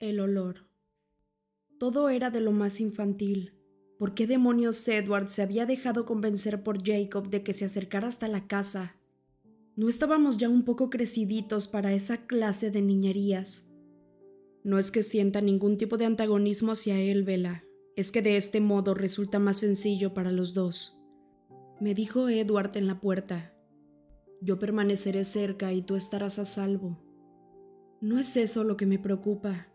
[0.00, 0.68] El olor.
[1.80, 3.54] Todo era de lo más infantil.
[3.98, 8.28] ¿Por qué demonios Edward se había dejado convencer por Jacob de que se acercara hasta
[8.28, 8.94] la casa?
[9.74, 13.72] ¿No estábamos ya un poco creciditos para esa clase de niñerías?
[14.62, 17.64] No es que sienta ningún tipo de antagonismo hacia él, Vela.
[17.96, 20.96] Es que de este modo resulta más sencillo para los dos.
[21.80, 23.52] Me dijo Edward en la puerta.
[24.40, 27.02] Yo permaneceré cerca y tú estarás a salvo.
[28.00, 29.66] No es eso lo que me preocupa.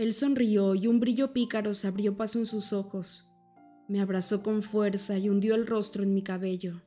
[0.00, 3.36] Él sonrió y un brillo pícaro se abrió paso en sus ojos.
[3.86, 6.80] Me abrazó con fuerza y hundió el rostro en mi cabello.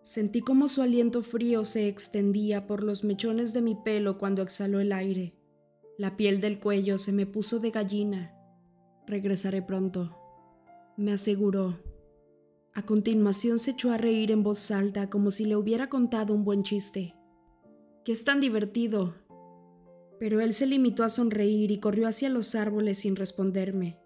[0.00, 4.78] Sentí como su aliento frío se extendía por los mechones de mi pelo cuando exhaló
[4.78, 5.34] el aire.
[5.98, 8.32] La piel del cuello se me puso de gallina.
[9.08, 10.16] Regresaré pronto,
[10.96, 11.80] me aseguró.
[12.74, 16.44] A continuación se echó a reír en voz alta como si le hubiera contado un
[16.44, 17.12] buen chiste.
[18.04, 19.16] ¿Qué es tan divertido?
[20.18, 23.98] Pero él se limitó a sonreír y corrió hacia los árboles sin responderme.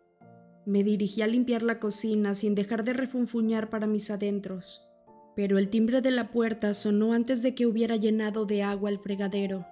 [0.67, 4.91] Me dirigí a limpiar la cocina sin dejar de refunfuñar para mis adentros,
[5.35, 8.99] pero el timbre de la puerta sonó antes de que hubiera llenado de agua el
[8.99, 9.67] fregadero.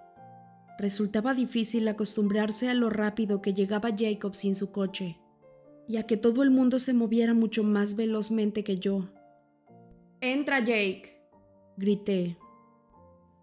[0.79, 5.19] Resultaba difícil acostumbrarse a lo rápido que llegaba Jacob sin su coche,
[5.89, 9.09] y a que todo el mundo se moviera mucho más velozmente que yo.
[10.21, 11.21] Entra, Jake,
[11.77, 12.37] grité,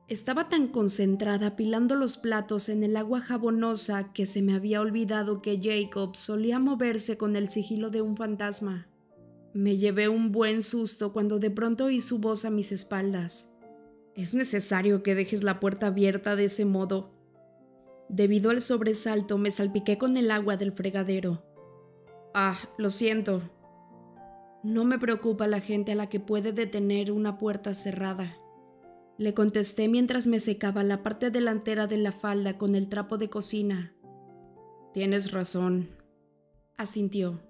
[0.07, 5.41] estaba tan concentrada apilando los platos en el agua jabonosa que se me había olvidado
[5.41, 8.87] que Jacob solía moverse con el sigilo de un fantasma.
[9.53, 13.57] Me llevé un buen susto cuando de pronto oí su voz a mis espaldas.
[14.13, 17.11] ¿Es necesario que dejes la puerta abierta de ese modo?
[18.07, 21.43] Debido al sobresalto me salpiqué con el agua del fregadero.
[22.33, 23.41] Ah, lo siento.
[24.61, 28.35] No me preocupa la gente a la que puede detener una puerta cerrada.
[29.17, 33.29] Le contesté mientras me secaba la parte delantera de la falda con el trapo de
[33.29, 33.93] cocina.
[34.93, 35.89] Tienes razón,
[36.77, 37.41] asintió.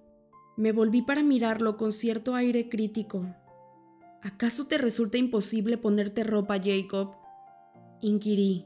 [0.58, 3.26] Me volví para mirarlo con cierto aire crítico.
[4.22, 7.16] ¿Acaso te resulta imposible ponerte ropa, Jacob?
[8.02, 8.66] Inquirí.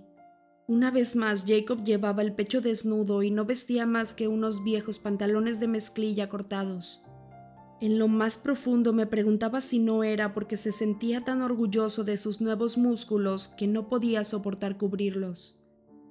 [0.68, 5.00] Una vez más, Jacob llevaba el pecho desnudo y no vestía más que unos viejos
[5.00, 7.09] pantalones de mezclilla cortados.
[7.82, 12.18] En lo más profundo me preguntaba si no era porque se sentía tan orgulloso de
[12.18, 15.60] sus nuevos músculos que no podía soportar cubrirlos.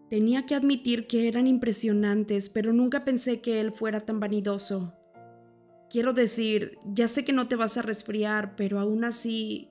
[0.09, 4.95] Tenía que admitir que eran impresionantes, pero nunca pensé que él fuera tan vanidoso.
[5.91, 9.71] Quiero decir, ya sé que no te vas a resfriar, pero aún así...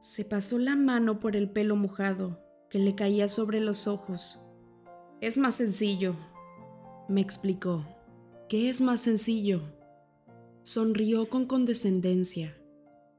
[0.00, 2.40] Se pasó la mano por el pelo mojado,
[2.70, 4.48] que le caía sobre los ojos.
[5.20, 6.14] Es más sencillo,
[7.08, 7.84] me explicó.
[8.48, 9.77] ¿Qué es más sencillo?
[10.68, 12.54] Sonrió con condescendencia.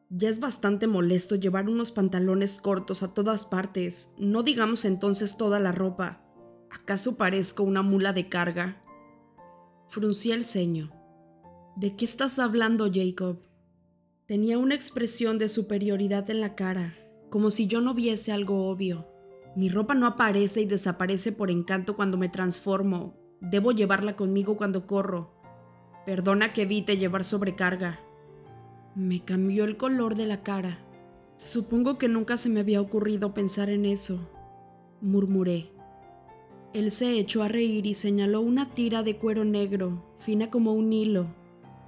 [0.09, 5.59] Ya es bastante molesto llevar unos pantalones cortos a todas partes, no digamos entonces toda
[5.59, 6.21] la ropa.
[6.69, 8.83] ¿Acaso parezco una mula de carga?
[9.87, 10.91] Fruncí el ceño.
[11.75, 13.39] ¿De qué estás hablando, Jacob?
[14.27, 16.95] Tenía una expresión de superioridad en la cara,
[17.31, 19.07] como si yo no viese algo obvio.
[19.55, 23.17] Mi ropa no aparece y desaparece por encanto cuando me transformo.
[23.41, 25.38] Debo llevarla conmigo cuando corro.
[26.05, 27.99] Perdona que evite llevar sobrecarga.
[28.95, 30.79] Me cambió el color de la cara.
[31.35, 34.29] Supongo que nunca se me había ocurrido pensar en eso,
[35.01, 35.71] murmuré.
[36.73, 40.91] Él se echó a reír y señaló una tira de cuero negro, fina como un
[40.91, 41.27] hilo,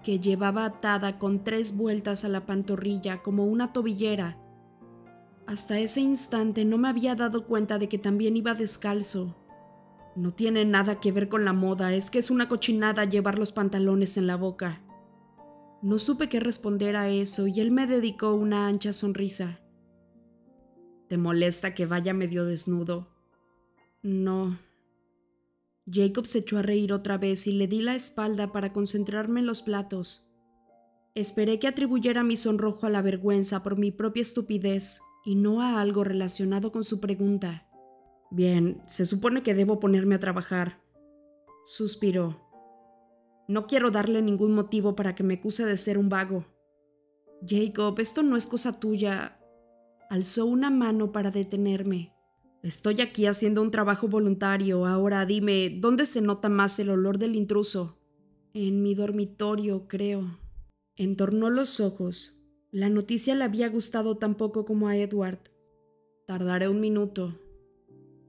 [0.04, 4.38] que llevaba atada con tres vueltas a la pantorrilla como una tobillera.
[5.46, 9.36] Hasta ese instante no me había dado cuenta de que también iba descalzo.
[10.16, 13.52] No tiene nada que ver con la moda, es que es una cochinada llevar los
[13.52, 14.82] pantalones en la boca.
[15.82, 19.62] No supe qué responder a eso y él me dedicó una ancha sonrisa.
[21.08, 23.08] ¿Te molesta que vaya medio desnudo?
[24.04, 24.60] No.
[25.90, 29.46] Jacob se echó a reír otra vez y le di la espalda para concentrarme en
[29.46, 30.32] los platos.
[31.16, 35.82] Esperé que atribuyera mi sonrojo a la vergüenza por mi propia estupidez y no a
[35.82, 37.68] algo relacionado con su pregunta.
[38.32, 40.82] Bien, se supone que debo ponerme a trabajar.
[41.66, 42.40] Suspiró.
[43.50, 46.46] No quiero darle ningún motivo para que me acuse de ser un vago.
[47.46, 49.38] Jacob, esto no es cosa tuya.
[50.10, 52.14] Alzó una mano para detenerme.
[52.64, 54.86] Estoy aquí haciendo un trabajo voluntario.
[54.86, 57.98] Ahora dime, ¿dónde se nota más el olor del intruso?
[58.54, 60.40] En mi dormitorio, creo.
[60.96, 62.48] Entornó los ojos.
[62.72, 65.40] La noticia le había gustado tan poco como a Edward.
[66.28, 67.38] Tardaré un minuto,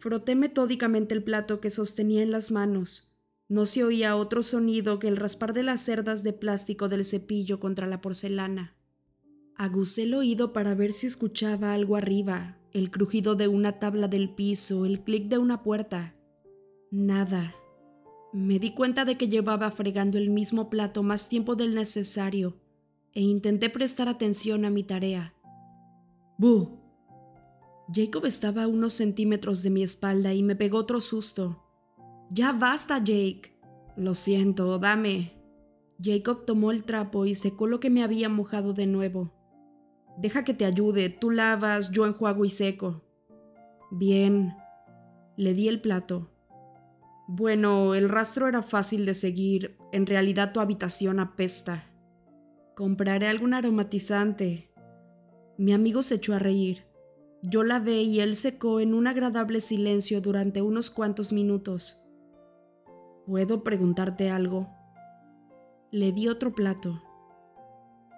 [0.02, 3.14] Froté metódicamente el plato que sostenía en las manos.
[3.48, 7.60] No se oía otro sonido que el raspar de las cerdas de plástico del cepillo
[7.60, 8.76] contra la porcelana.
[9.54, 14.34] Aguzé el oído para ver si escuchaba algo arriba, el crujido de una tabla del
[14.34, 16.16] piso, el clic de una puerta.
[16.90, 17.54] Nada.
[18.32, 22.56] Me di cuenta de que llevaba fregando el mismo plato más tiempo del necesario
[23.12, 25.32] e intenté prestar atención a mi tarea.
[26.38, 26.81] ¡Bu!
[27.92, 31.62] Jacob estaba a unos centímetros de mi espalda y me pegó otro susto.
[32.30, 33.58] Ya basta, Jake.
[33.96, 35.32] Lo siento, dame.
[36.02, 39.32] Jacob tomó el trapo y secó lo que me había mojado de nuevo.
[40.18, 43.02] Deja que te ayude, tú lavas, yo enjuago y seco.
[43.90, 44.54] Bien.
[45.36, 46.30] Le di el plato.
[47.28, 49.76] Bueno, el rastro era fácil de seguir.
[49.92, 51.90] En realidad tu habitación apesta.
[52.74, 54.72] Compraré algún aromatizante.
[55.58, 56.84] Mi amigo se echó a reír.
[57.42, 62.08] Yo la ve y él secó en un agradable silencio durante unos cuantos minutos.
[63.26, 64.68] ¿Puedo preguntarte algo?
[65.90, 67.02] Le di otro plato.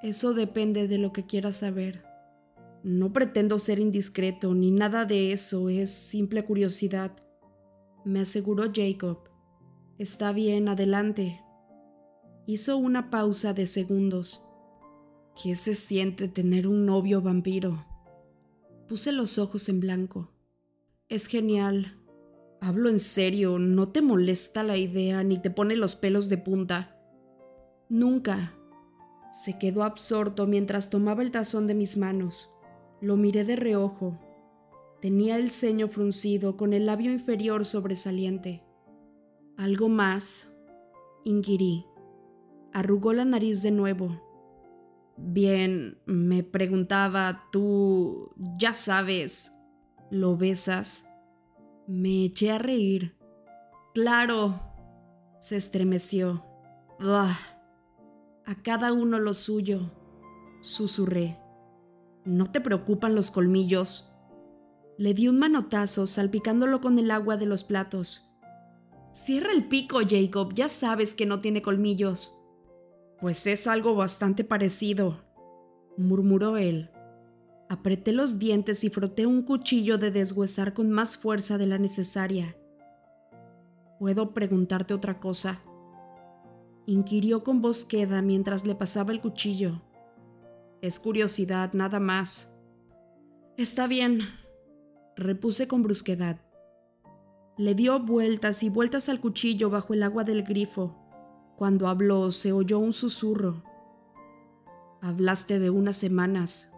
[0.03, 2.05] Eso depende de lo que quieras saber.
[2.83, 7.13] No pretendo ser indiscreto ni nada de eso, es simple curiosidad
[8.05, 9.31] me aseguró Jacob.
[9.99, 11.41] Está bien, adelante.
[12.47, 14.47] Hizo una pausa de segundos.
[15.43, 17.87] ¿Qué se siente tener un novio vampiro?
[18.89, 20.31] Puse los ojos en blanco.
[21.09, 21.99] Es genial.
[22.61, 26.99] Hablo en serio, ¿no te molesta la idea ni te pone los pelos de punta?
[27.89, 28.55] Nunca.
[29.31, 32.55] Se quedó absorto mientras tomaba el tazón de mis manos.
[33.01, 34.19] Lo miré de reojo.
[35.01, 38.63] Tenía el ceño fruncido con el labio inferior sobresaliente.
[39.57, 40.55] ¿Algo más?
[41.25, 41.87] inquirí.
[42.73, 44.21] Arrugó la nariz de nuevo.
[45.17, 49.53] Bien, me preguntaba, tú, ya sabes,
[50.11, 51.09] ¿lo besas?
[51.87, 53.17] Me eché a reír.
[53.95, 54.61] Claro,
[55.41, 56.45] se estremeció.
[57.01, 59.93] A cada uno lo suyo,
[60.61, 61.39] susurré.
[62.25, 64.17] ¿No te preocupan los colmillos?
[64.97, 68.35] Le di un manotazo salpicándolo con el agua de los platos.
[69.13, 72.41] Cierra el pico, Jacob, ya sabes que no tiene colmillos.
[73.21, 75.25] Pues es algo bastante parecido,
[75.97, 76.91] murmuró él.
[77.69, 82.57] Apreté los dientes y froté un cuchillo de deshuesar con más fuerza de la necesaria.
[83.99, 85.61] ¿Puedo preguntarte otra cosa?
[86.87, 89.81] inquirió con voz queda mientras le pasaba el cuchillo.
[90.83, 92.59] Es curiosidad, nada más.
[93.57, 94.21] Está bien,
[95.17, 96.41] repuse con brusquedad.
[97.57, 101.04] Le dio vueltas y vueltas al cuchillo bajo el agua del grifo.
[101.57, 103.63] Cuando habló se oyó un susurro.
[105.01, 106.73] Hablaste de unas semanas,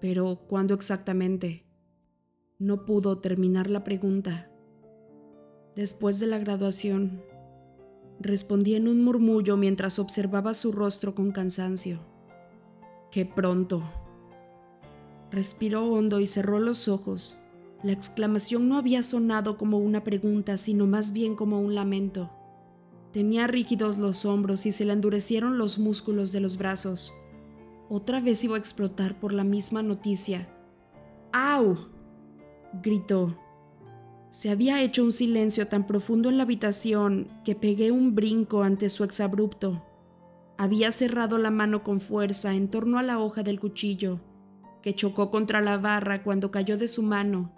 [0.00, 1.66] pero ¿cuándo exactamente?
[2.58, 4.50] No pudo terminar la pregunta.
[5.76, 7.22] Después de la graduación,
[8.20, 12.00] respondí en un murmullo mientras observaba su rostro con cansancio.
[13.10, 13.82] ¡Qué pronto!
[15.30, 17.42] Respiró hondo y cerró los ojos
[17.82, 22.30] la exclamación no había sonado como una pregunta, sino más bien como un lamento.
[23.12, 27.14] Tenía rígidos los hombros y se le endurecieron los músculos de los brazos.
[27.90, 30.48] Otra vez iba a explotar por la misma noticia.
[31.32, 31.76] ¡Au!
[32.82, 33.36] gritó.
[34.30, 38.88] Se había hecho un silencio tan profundo en la habitación que pegué un brinco ante
[38.88, 39.84] su exabrupto.
[40.56, 44.20] Había cerrado la mano con fuerza en torno a la hoja del cuchillo,
[44.80, 47.52] que chocó contra la barra cuando cayó de su mano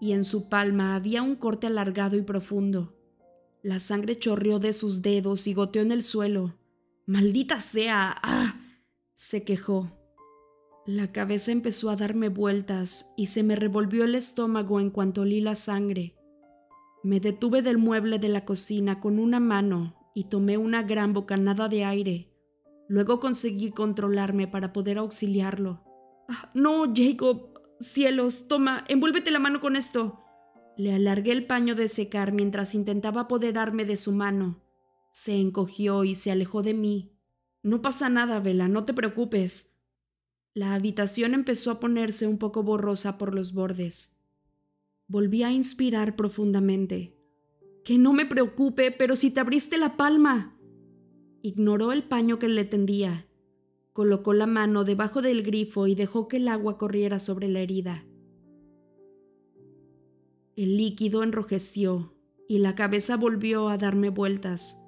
[0.00, 2.97] y en su palma había un corte alargado y profundo.
[3.62, 6.54] La sangre chorreó de sus dedos y goteó en el suelo.
[7.06, 8.14] ¡Maldita sea!
[8.22, 8.54] ¡Ah!
[9.14, 9.90] se quejó.
[10.86, 15.40] La cabeza empezó a darme vueltas y se me revolvió el estómago en cuanto olí
[15.40, 16.14] la sangre.
[17.02, 21.68] Me detuve del mueble de la cocina con una mano y tomé una gran bocanada
[21.68, 22.32] de aire.
[22.88, 25.82] Luego conseguí controlarme para poder auxiliarlo.
[26.28, 30.24] Ah, no, Jacob, Cielos, toma, envuélvete la mano con esto.
[30.78, 34.62] Le alargué el paño de secar mientras intentaba apoderarme de su mano.
[35.12, 37.12] Se encogió y se alejó de mí.
[37.62, 39.78] No pasa nada, Vela, no te preocupes.
[40.54, 44.22] La habitación empezó a ponerse un poco borrosa por los bordes.
[45.06, 47.14] Volví a inspirar profundamente.
[47.84, 50.56] Que no me preocupe, pero si te abriste la palma.
[51.42, 53.28] Ignoró el paño que le tendía
[53.98, 58.06] Colocó la mano debajo del grifo y dejó que el agua corriera sobre la herida.
[60.58, 62.16] El líquido enrojeció
[62.48, 64.84] y la cabeza volvió a darme vueltas.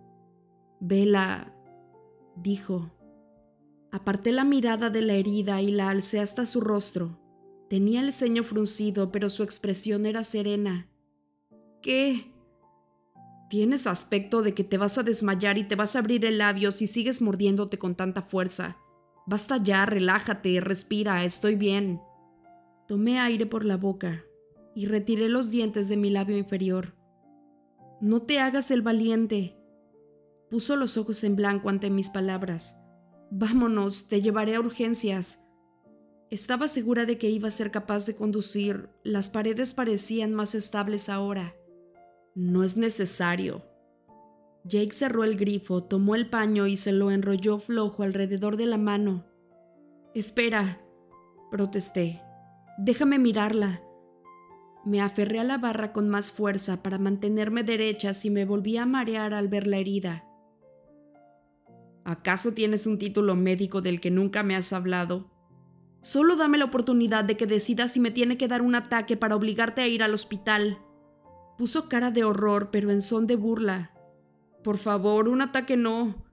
[0.81, 1.55] Vela,
[2.35, 2.91] dijo.
[3.93, 7.21] Aparté la mirada de la herida y la alcé hasta su rostro.
[7.69, 10.91] Tenía el ceño fruncido, pero su expresión era serena.
[11.83, 12.33] ¿Qué?
[13.49, 16.73] Tienes aspecto de que te vas a desmayar y te vas a abrir el labio
[16.73, 18.77] si sigues mordiéndote con tanta fuerza.
[19.25, 22.01] Basta ya, relájate, respira, estoy bien.
[22.89, 24.25] Tomé aire por la boca
[24.81, 26.97] y retiré los dientes de mi labio inferior.
[28.01, 29.61] No te hagas el valiente,
[30.51, 32.85] Puso los ojos en blanco ante mis palabras.
[33.31, 35.49] Vámonos, te llevaré a urgencias.
[36.29, 38.91] Estaba segura de que iba a ser capaz de conducir.
[39.05, 41.55] Las paredes parecían más estables ahora.
[42.35, 43.63] No es necesario.
[44.65, 48.77] Jake cerró el grifo, tomó el paño y se lo enrolló flojo alrededor de la
[48.77, 49.27] mano.
[50.15, 50.81] Espera,
[51.53, 52.21] protesté.
[52.77, 53.83] Déjame mirarla.
[54.85, 58.87] Me aferré a la barra con más fuerza para mantenerme derecha si me volvía a
[58.87, 60.25] marear al ver la herida.
[62.05, 65.31] ¿Acaso tienes un título médico del que nunca me has hablado?
[66.01, 69.37] Solo dame la oportunidad de que decidas si me tiene que dar un ataque para
[69.37, 70.79] obligarte a ir al hospital.
[71.59, 73.93] Puso cara de horror, pero en son de burla.
[74.65, 76.25] Por favor, un ataque no.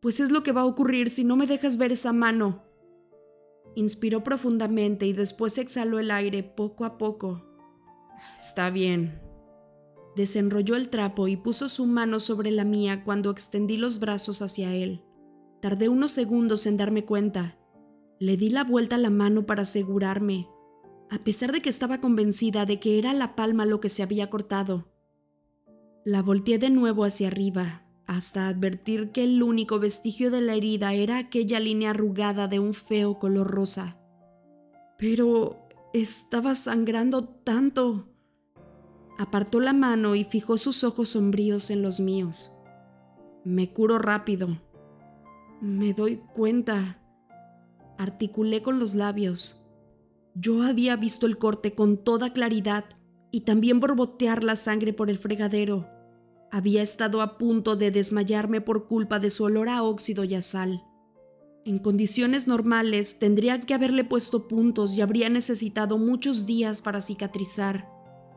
[0.00, 2.64] Pues es lo que va a ocurrir si no me dejas ver esa mano.
[3.76, 7.47] Inspiró profundamente y después exhaló el aire poco a poco.
[8.38, 9.20] Está bien.
[10.16, 14.74] Desenrolló el trapo y puso su mano sobre la mía cuando extendí los brazos hacia
[14.74, 15.04] él.
[15.60, 17.58] Tardé unos segundos en darme cuenta.
[18.18, 20.48] Le di la vuelta a la mano para asegurarme,
[21.10, 24.28] a pesar de que estaba convencida de que era la palma lo que se había
[24.28, 24.88] cortado.
[26.04, 30.94] La volteé de nuevo hacia arriba, hasta advertir que el único vestigio de la herida
[30.94, 34.00] era aquella línea arrugada de un feo color rosa.
[34.96, 38.08] Pero estaba sangrando tanto.
[39.18, 42.52] Apartó la mano y fijó sus ojos sombríos en los míos.
[43.44, 44.60] Me curo rápido.
[45.60, 47.02] Me doy cuenta.
[47.98, 49.64] Articulé con los labios.
[50.34, 52.84] Yo había visto el corte con toda claridad
[53.32, 55.88] y también borbotear la sangre por el fregadero.
[56.52, 60.42] Había estado a punto de desmayarme por culpa de su olor a óxido y a
[60.42, 60.82] sal.
[61.64, 67.88] En condiciones normales tendría que haberle puesto puntos y habría necesitado muchos días para cicatrizar.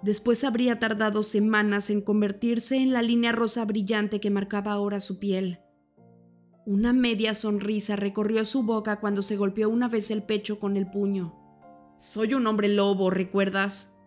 [0.01, 5.19] Después habría tardado semanas en convertirse en la línea rosa brillante que marcaba ahora su
[5.19, 5.59] piel.
[6.65, 10.89] Una media sonrisa recorrió su boca cuando se golpeó una vez el pecho con el
[10.89, 11.35] puño.
[11.97, 13.97] Soy un hombre lobo, ¿recuerdas?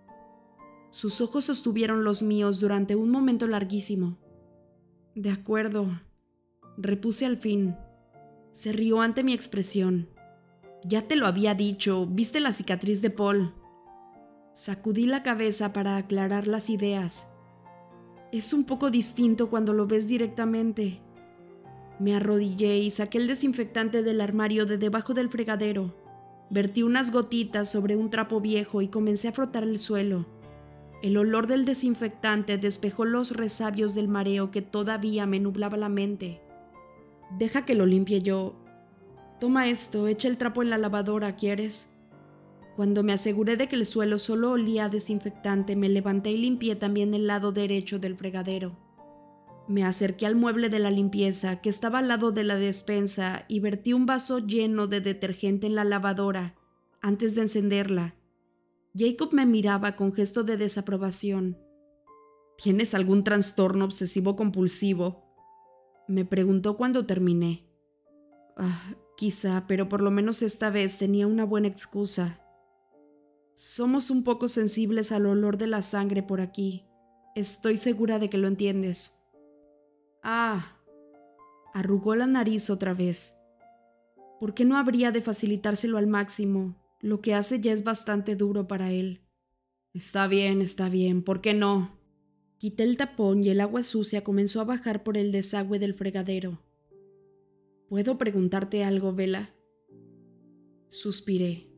[0.90, 4.18] Sus ojos sostuvieron los míos durante un momento larguísimo.
[5.14, 5.86] De acuerdo,
[6.76, 7.76] repuse al fin.
[8.54, 10.08] Se rió ante mi expresión.
[10.84, 13.52] Ya te lo había dicho, viste la cicatriz de Paul.
[14.52, 17.32] Sacudí la cabeza para aclarar las ideas.
[18.30, 21.00] Es un poco distinto cuando lo ves directamente.
[21.98, 25.92] Me arrodillé y saqué el desinfectante del armario de debajo del fregadero.
[26.48, 30.26] Vertí unas gotitas sobre un trapo viejo y comencé a frotar el suelo.
[31.02, 36.43] El olor del desinfectante despejó los resabios del mareo que todavía me nublaba la mente.
[37.38, 38.54] Deja que lo limpie yo.
[39.40, 41.98] Toma esto, echa el trapo en la lavadora, ¿quieres?
[42.76, 46.76] Cuando me aseguré de que el suelo solo olía a desinfectante, me levanté y limpié
[46.76, 48.76] también el lado derecho del fregadero.
[49.66, 53.60] Me acerqué al mueble de la limpieza, que estaba al lado de la despensa, y
[53.60, 56.54] vertí un vaso lleno de detergente en la lavadora,
[57.00, 58.14] antes de encenderla.
[58.94, 61.58] Jacob me miraba con gesto de desaprobación.
[62.58, 65.23] ¿Tienes algún trastorno obsesivo compulsivo?
[66.06, 67.66] Me preguntó cuando terminé.
[68.56, 72.40] Ah, quizá, pero por lo menos esta vez tenía una buena excusa.
[73.54, 76.84] Somos un poco sensibles al olor de la sangre por aquí.
[77.34, 79.24] Estoy segura de que lo entiendes.
[80.22, 80.78] Ah.
[81.72, 83.40] Arrugó la nariz otra vez.
[84.40, 86.76] ¿Por qué no habría de facilitárselo al máximo?
[87.00, 89.22] Lo que hace ya es bastante duro para él.
[89.92, 91.98] Está bien, está bien, ¿por qué no?
[92.58, 96.60] Quité el tapón y el agua sucia comenzó a bajar por el desagüe del fregadero.
[97.88, 99.54] ¿Puedo preguntarte algo, Vela?
[100.88, 101.68] Suspiré.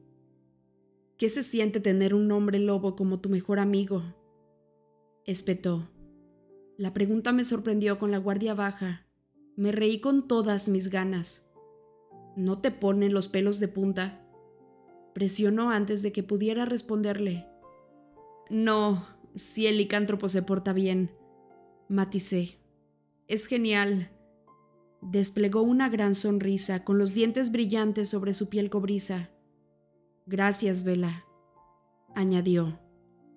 [1.17, 4.03] ¿Qué se siente tener un hombre lobo como tu mejor amigo?
[5.25, 5.89] Espetó.
[6.77, 9.07] La pregunta me sorprendió con la guardia baja.
[9.57, 11.51] Me reí con todas mis ganas.
[12.37, 14.23] ¿No te ponen los pelos de punta?
[15.15, 17.47] Presionó antes de que pudiera responderle.
[18.51, 19.07] No,
[19.37, 21.11] si el licántropo se porta bien.
[21.89, 22.59] Maticé.
[23.29, 24.11] Es genial.
[25.03, 29.31] Desplegó una gran sonrisa con los dientes brillantes sobre su piel cobriza.
[30.27, 31.25] Gracias, Vela,
[32.15, 32.81] añadió.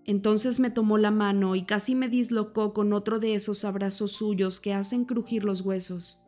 [0.06, 4.60] Entonces me tomó la mano y casi me dislocó con otro de esos abrazos suyos
[4.60, 6.25] que hacen crujir los huesos.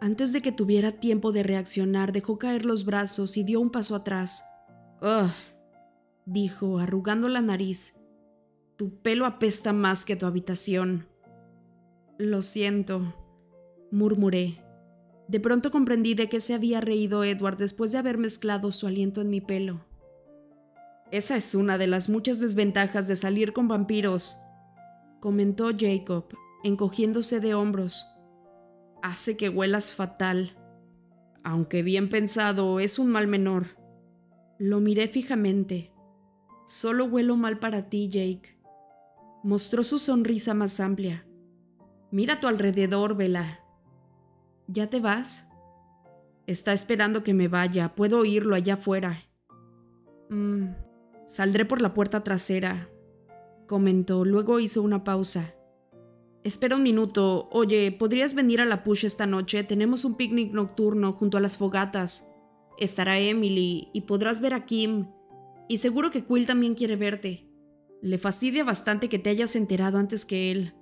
[0.00, 3.94] Antes de que tuviera tiempo de reaccionar, dejó caer los brazos y dio un paso
[3.94, 4.44] atrás.
[5.00, 5.30] Ugh,
[6.26, 8.02] dijo, arrugando la nariz.
[8.76, 11.08] Tu pelo apesta más que tu habitación.
[12.18, 13.14] Lo siento,
[13.90, 14.62] murmuré.
[15.28, 19.20] De pronto comprendí de qué se había reído Edward después de haber mezclado su aliento
[19.20, 19.84] en mi pelo.
[21.10, 24.38] Esa es una de las muchas desventajas de salir con vampiros,
[25.20, 26.26] comentó Jacob,
[26.62, 28.06] encogiéndose de hombros.
[29.02, 30.56] hace que huelas fatal.
[31.44, 33.66] Aunque bien pensado, es un mal menor.
[34.58, 35.92] Lo miré fijamente.
[36.66, 38.55] Solo huelo mal para ti, Jake.
[39.46, 41.24] Mostró su sonrisa más amplia.
[42.10, 43.60] Mira a tu alrededor, Vela.
[44.66, 45.48] ¿Ya te vas?
[46.48, 47.94] Está esperando que me vaya.
[47.94, 49.16] Puedo oírlo allá afuera.
[50.30, 50.70] Mm,
[51.24, 52.90] saldré por la puerta trasera,
[53.68, 54.24] comentó.
[54.24, 55.54] Luego hizo una pausa.
[56.42, 57.48] Espera un minuto.
[57.52, 59.62] Oye, ¿podrías venir a la push esta noche?
[59.62, 62.32] Tenemos un picnic nocturno junto a las fogatas.
[62.78, 65.06] Estará Emily y podrás ver a Kim.
[65.68, 67.45] Y seguro que Quill también quiere verte.
[68.06, 70.74] Le fastidia bastante que te hayas enterado antes que él.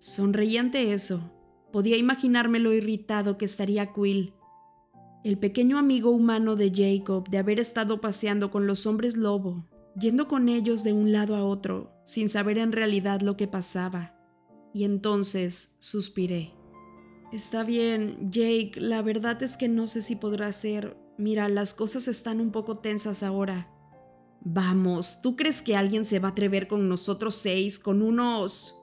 [0.00, 1.32] Sonreí ante eso.
[1.72, 4.34] Podía imaginarme lo irritado que estaría Quill.
[5.22, 10.26] El pequeño amigo humano de Jacob de haber estado paseando con los hombres lobo, yendo
[10.26, 14.16] con ellos de un lado a otro, sin saber en realidad lo que pasaba
[14.74, 16.54] y entonces suspiré.
[17.32, 20.96] Está bien, Jake, la verdad es que no sé si podrá ser.
[21.18, 23.72] Mira, las cosas están un poco tensas ahora.
[24.40, 28.80] Vamos, ¿tú crees que alguien se va a atrever con nosotros seis, con unos...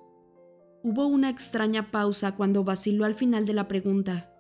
[0.83, 4.31] Hubo una extraña pausa cuando vaciló al final de la pregunta.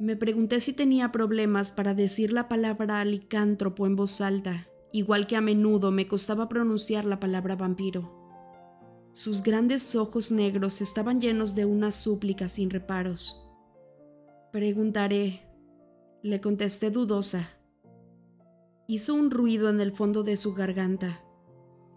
[0.00, 5.36] Me pregunté si tenía problemas para decir la palabra licántropo en voz alta, igual que
[5.36, 8.24] a menudo me costaba pronunciar la palabra vampiro.
[9.12, 13.48] Sus grandes ojos negros estaban llenos de una súplica sin reparos.
[14.50, 15.48] Preguntaré,
[16.24, 17.48] le contesté dudosa.
[18.86, 21.24] Hizo un ruido en el fondo de su garganta.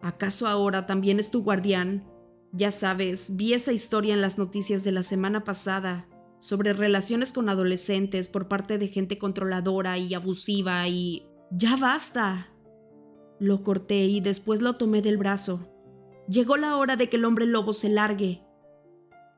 [0.02, 2.08] ¿Acaso ahora también es tu guardián?
[2.54, 6.08] Ya sabes, vi esa historia en las noticias de la semana pasada
[6.40, 11.26] sobre relaciones con adolescentes por parte de gente controladora y abusiva y...
[11.52, 12.50] ¡Ya basta!
[13.40, 15.72] Lo corté y después lo tomé del brazo.
[16.28, 18.44] Llegó la hora de que el hombre lobo se largue.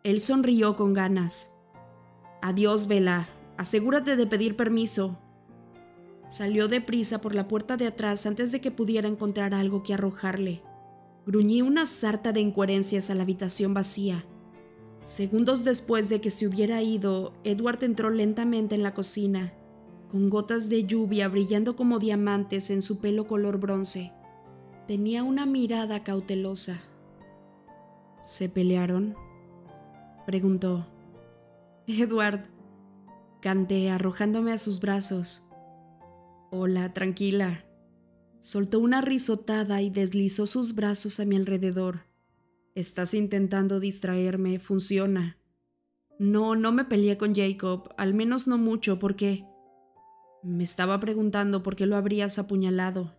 [0.03, 1.51] Él sonrió con ganas.
[2.41, 3.27] Adiós, Vela.
[3.57, 5.19] Asegúrate de pedir permiso.
[6.29, 10.61] Salió deprisa por la puerta de atrás antes de que pudiera encontrar algo que arrojarle.
[11.25, 14.23] Gruñí una sarta de incoherencias a la habitación vacía.
[15.03, 19.53] Segundos después de que se hubiera ido, Edward entró lentamente en la cocina,
[20.11, 24.11] con gotas de lluvia brillando como diamantes en su pelo color bronce.
[24.87, 26.79] Tenía una mirada cautelosa.
[28.21, 29.15] ¿Se pelearon?
[30.27, 30.85] Preguntó.
[31.87, 32.41] Edward,
[33.41, 35.48] canté arrojándome a sus brazos.
[36.51, 37.63] Hola, tranquila.
[38.39, 42.07] Soltó una risotada y deslizó sus brazos a mi alrededor.
[42.73, 45.37] Estás intentando distraerme, funciona.
[46.17, 49.45] No, no me peleé con Jacob, al menos no mucho, porque...
[50.41, 53.15] Me estaba preguntando por qué lo habrías apuñalado.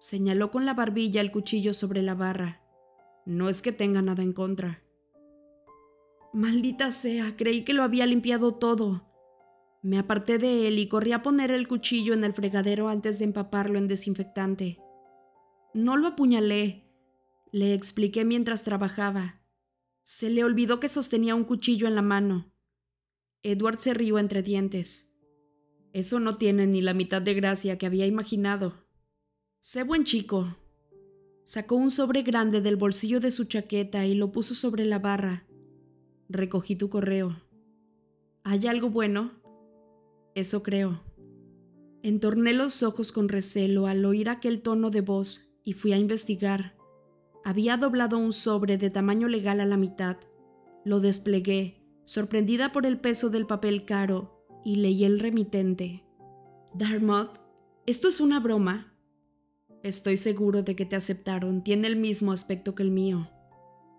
[0.00, 2.62] Señaló con la barbilla el cuchillo sobre la barra.
[3.26, 4.82] No es que tenga nada en contra.
[6.32, 9.09] Maldita sea, creí que lo había limpiado todo.
[9.82, 13.24] Me aparté de él y corrí a poner el cuchillo en el fregadero antes de
[13.24, 14.78] empaparlo en desinfectante.
[15.72, 16.90] No lo apuñalé,
[17.52, 19.40] le expliqué mientras trabajaba.
[20.02, 22.52] Se le olvidó que sostenía un cuchillo en la mano.
[23.42, 25.16] Edward se rió entre dientes.
[25.92, 28.86] Eso no tiene ni la mitad de gracia que había imaginado.
[29.60, 30.56] Sé buen chico.
[31.44, 35.46] Sacó un sobre grande del bolsillo de su chaqueta y lo puso sobre la barra.
[36.28, 37.42] Recogí tu correo.
[38.44, 39.39] ¿Hay algo bueno?
[40.34, 41.02] Eso creo.
[42.02, 46.76] Entorné los ojos con recelo al oír aquel tono de voz y fui a investigar.
[47.44, 50.16] Había doblado un sobre de tamaño legal a la mitad.
[50.84, 56.04] Lo desplegué, sorprendida por el peso del papel caro, y leí el remitente.
[56.74, 57.38] Darmouth,
[57.86, 58.94] ¿esto es una broma?
[59.82, 61.62] Estoy seguro de que te aceptaron.
[61.62, 63.30] Tiene el mismo aspecto que el mío.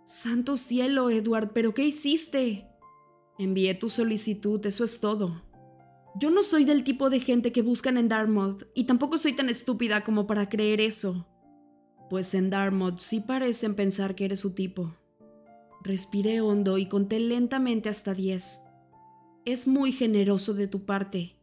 [0.05, 2.67] Santo cielo, Edward, ¿pero qué hiciste?
[3.39, 5.41] Envié tu solicitud, eso es todo.
[6.15, 9.49] Yo no soy del tipo de gente que buscan en Dartmouth, y tampoco soy tan
[9.49, 11.27] estúpida como para creer eso.
[12.09, 14.93] Pues en Dartmouth sí parecen pensar que eres su tipo.
[15.83, 18.61] Respiré hondo y conté lentamente hasta diez.
[19.45, 21.37] Es muy generoso de tu parte.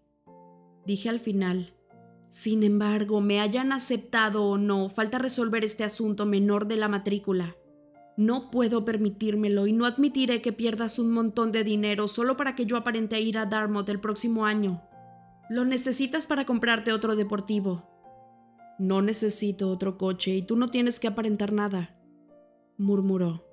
[0.87, 1.75] Dije al final,
[2.29, 7.57] sin embargo, me hayan aceptado o no, falta resolver este asunto menor de la matrícula.
[8.19, 12.67] No puedo permitírmelo y no admitiré que pierdas un montón de dinero solo para que
[12.67, 14.83] yo aparente ir a Dartmouth el próximo año.
[15.49, 17.89] Lo necesitas para comprarte otro deportivo.
[18.81, 21.97] No necesito otro coche y tú no tienes que aparentar nada,
[22.77, 23.47] murmuró.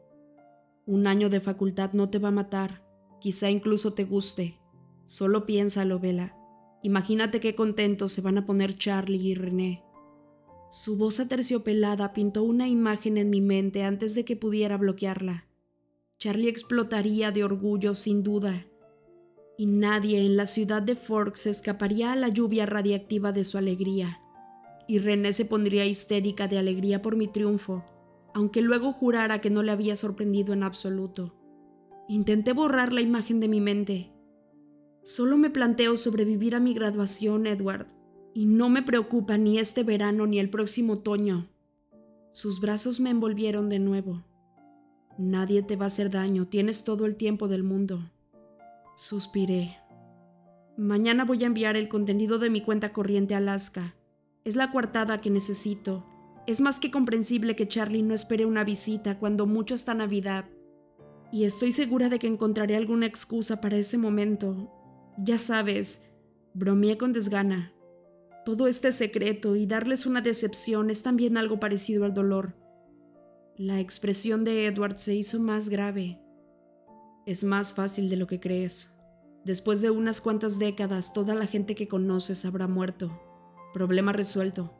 [0.87, 2.81] Un año de facultad no te va a matar,
[3.21, 4.59] quizá incluso te guste.
[5.05, 6.35] Solo piénsalo, Vela.
[6.81, 9.84] Imagínate qué contentos se van a poner Charlie y René.
[10.75, 15.47] Su voz aterciopelada pintó una imagen en mi mente antes de que pudiera bloquearla.
[16.19, 18.67] Charlie explotaría de orgullo sin duda,
[19.57, 24.19] y nadie en la ciudad de Forks escaparía a la lluvia radiactiva de su alegría,
[24.85, 27.85] y René se pondría histérica de alegría por mi triunfo,
[28.33, 31.37] aunque luego jurara que no le había sorprendido en absoluto.
[32.09, 34.11] Intenté borrar la imagen de mi mente.
[35.03, 37.87] Solo me planteo sobrevivir a mi graduación, Edward,
[38.35, 41.47] y no me preocupa ni este verano ni el próximo otoño.
[42.33, 44.25] Sus brazos me envolvieron de nuevo.
[45.17, 48.11] Nadie te va a hacer daño, tienes todo el tiempo del mundo.
[48.97, 49.77] Suspiré.
[50.75, 53.95] Mañana voy a enviar el contenido de mi cuenta corriente a Alaska.
[54.43, 56.05] Es la coartada que necesito.
[56.45, 60.43] Es más que comprensible que Charlie no espere una visita cuando mucho está Navidad.
[61.31, 64.69] Y estoy segura de que encontraré alguna excusa para ese momento.
[65.17, 66.03] Ya sabes,
[66.53, 67.71] bromeé con desgana.
[68.45, 72.55] Todo este secreto y darles una decepción es también algo parecido al dolor.
[73.57, 76.21] La expresión de Edward se hizo más grave.
[77.25, 78.99] Es más fácil de lo que crees.
[79.45, 83.19] Después de unas cuantas décadas, toda la gente que conoces habrá muerto.
[83.73, 84.73] Problema resuelto.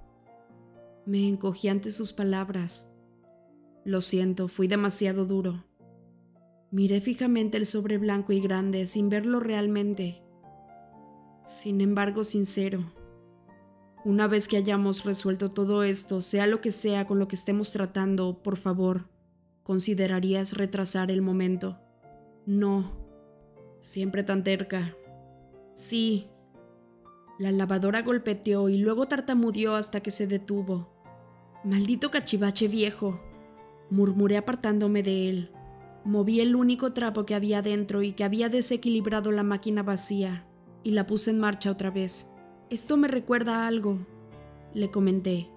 [1.08, 2.94] Me encogí ante sus palabras.
[3.84, 5.66] Lo siento, fui demasiado duro.
[6.70, 10.24] Miré fijamente el sobre blanco y grande sin verlo realmente.
[11.46, 13.05] Sin embargo, sincero.
[14.06, 17.72] Una vez que hayamos resuelto todo esto, sea lo que sea con lo que estemos
[17.72, 19.10] tratando, por favor,
[19.64, 21.80] ¿considerarías retrasar el momento?
[22.46, 22.92] No.
[23.80, 24.96] Siempre tan terca.
[25.74, 26.28] Sí.
[27.40, 30.88] La lavadora golpeteó y luego tartamudeó hasta que se detuvo.
[31.64, 33.20] Maldito cachivache viejo.
[33.90, 35.52] Murmuré apartándome de él.
[36.04, 40.46] Moví el único trapo que había dentro y que había desequilibrado la máquina vacía,
[40.84, 42.35] y la puse en marcha otra vez.
[42.72, 44.00] Esto me recuerda a algo,
[44.74, 45.48] le comenté.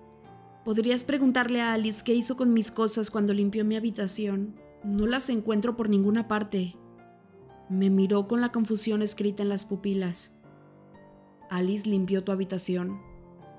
[0.62, 4.56] Podrías preguntarle a Alice qué hizo con mis cosas cuando limpió mi habitación.
[4.84, 6.76] No las encuentro por ninguna parte.
[7.70, 10.42] Me miró con la confusión escrita en las pupilas.
[11.48, 13.00] Alice limpió tu habitación.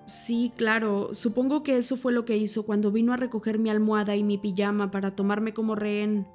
[0.06, 4.16] Sí, claro, supongo que eso fue lo que hizo cuando vino a recoger mi almohada
[4.16, 6.28] y mi pijama para tomarme como rehén.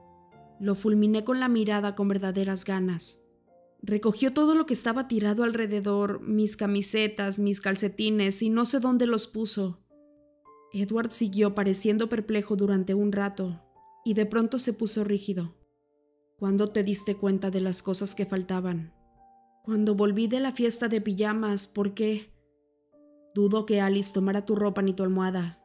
[0.58, 3.23] Lo fulminé con la mirada con verdaderas ganas.
[3.86, 9.06] Recogió todo lo que estaba tirado alrededor, mis camisetas, mis calcetines, y no sé dónde
[9.06, 9.84] los puso.
[10.72, 13.60] Edward siguió pareciendo perplejo durante un rato,
[14.02, 15.54] y de pronto se puso rígido.
[16.38, 18.94] ¿Cuándo te diste cuenta de las cosas que faltaban?
[19.62, 22.32] Cuando volví de la fiesta de pijamas, ¿por qué?
[23.34, 25.60] Dudo que Alice tomara tu ropa ni tu almohada.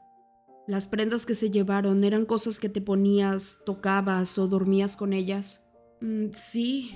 [0.68, 5.72] Las prendas que se llevaron eran cosas que te ponías, tocabas o dormías con ellas.
[6.02, 6.92] Mm, sí,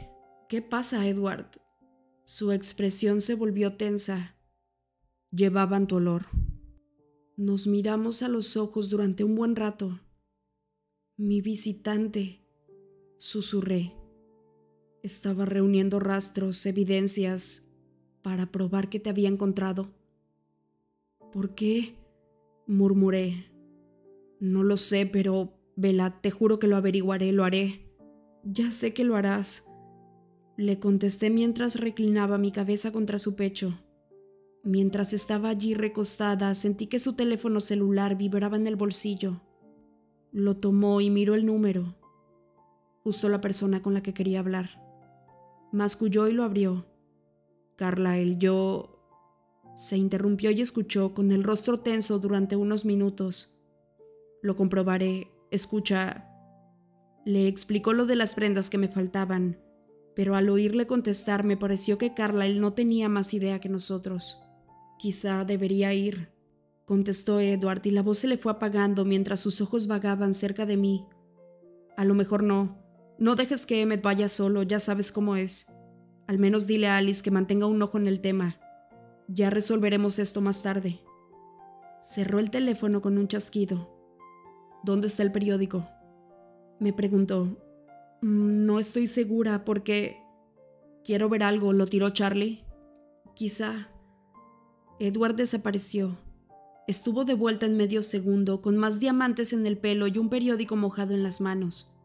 [0.53, 1.47] ¿Qué pasa, Edward?
[2.25, 4.37] Su expresión se volvió tensa.
[5.31, 6.27] Llevaban tu olor.
[7.35, 9.99] Nos miramos a los ojos durante un buen rato.
[11.17, 12.45] Mi visitante,
[13.17, 13.95] susurré.
[15.01, 17.71] Estaba reuniendo rastros, evidencias,
[18.21, 19.91] para probar que te había encontrado.
[21.31, 21.95] ¿Por qué?
[22.67, 23.51] murmuré.
[24.39, 27.91] No lo sé, pero, Vela, te juro que lo averiguaré, lo haré.
[28.43, 29.72] Ya sé que lo harás.
[30.55, 33.79] Le contesté mientras reclinaba mi cabeza contra su pecho.
[34.63, 39.41] Mientras estaba allí recostada, sentí que su teléfono celular vibraba en el bolsillo.
[40.31, 41.95] Lo tomó y miró el número.
[43.03, 44.69] Justo la persona con la que quería hablar.
[45.71, 46.85] Masculló y lo abrió.
[47.75, 48.89] Carlyle, yo...
[49.75, 53.59] Se interrumpió y escuchó con el rostro tenso durante unos minutos.
[54.43, 55.31] Lo comprobaré.
[55.49, 56.29] Escucha.
[57.25, 59.62] Le explicó lo de las prendas que me faltaban
[60.15, 64.41] pero al oírle contestar me pareció que Carlyle no tenía más idea que nosotros.
[64.99, 66.29] Quizá debería ir,
[66.85, 70.77] contestó Edward y la voz se le fue apagando mientras sus ojos vagaban cerca de
[70.77, 71.05] mí.
[71.97, 72.79] A lo mejor no.
[73.19, 75.67] No dejes que Emmet vaya solo, ya sabes cómo es.
[76.27, 78.59] Al menos dile a Alice que mantenga un ojo en el tema.
[79.27, 80.99] Ya resolveremos esto más tarde.
[82.01, 83.89] Cerró el teléfono con un chasquido.
[84.83, 85.87] ¿Dónde está el periódico?
[86.79, 87.62] Me preguntó,
[88.23, 90.17] no estoy segura porque...
[91.03, 92.63] Quiero ver algo, ¿lo tiró Charlie?
[93.35, 93.89] Quizá.
[94.97, 96.17] Edward desapareció.
[96.87, 100.77] Estuvo de vuelta en medio segundo, con más diamantes en el pelo y un periódico
[100.77, 101.97] mojado en las manos.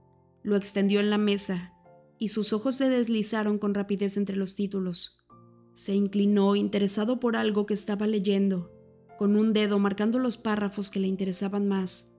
[0.42, 1.74] Lo extendió en la mesa,
[2.18, 5.24] y sus ojos se deslizaron con rapidez entre los títulos.
[5.72, 8.72] Se inclinó, interesado por algo que estaba leyendo,
[9.16, 12.16] con un dedo marcando los párrafos que le interesaban más.